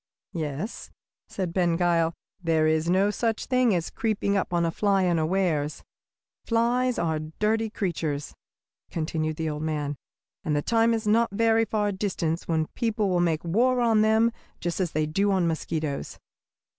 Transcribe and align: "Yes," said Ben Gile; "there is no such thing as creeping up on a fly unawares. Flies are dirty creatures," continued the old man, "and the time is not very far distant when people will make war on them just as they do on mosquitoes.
"Yes," 0.33 0.89
said 1.27 1.53
Ben 1.53 1.75
Gile; 1.77 2.15
"there 2.41 2.65
is 2.65 2.89
no 2.89 3.11
such 3.11 3.45
thing 3.45 3.75
as 3.75 3.91
creeping 3.91 4.35
up 4.35 4.51
on 4.51 4.65
a 4.65 4.71
fly 4.71 5.05
unawares. 5.05 5.83
Flies 6.43 6.97
are 6.97 7.19
dirty 7.37 7.69
creatures," 7.69 8.33
continued 8.89 9.35
the 9.35 9.47
old 9.47 9.61
man, 9.61 9.95
"and 10.43 10.55
the 10.55 10.63
time 10.63 10.95
is 10.95 11.05
not 11.05 11.29
very 11.29 11.65
far 11.65 11.91
distant 11.91 12.41
when 12.47 12.65
people 12.73 13.09
will 13.11 13.19
make 13.21 13.43
war 13.45 13.79
on 13.79 14.01
them 14.01 14.31
just 14.59 14.79
as 14.79 14.93
they 14.93 15.05
do 15.05 15.31
on 15.31 15.45
mosquitoes. 15.45 16.17